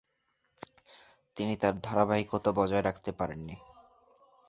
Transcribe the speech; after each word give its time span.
তিনি 1.37 1.53
ধারাবাহিতা 1.83 2.51
বজায় 2.51 2.83
রাখতে 2.83 3.11
পারেননি। 3.11 3.55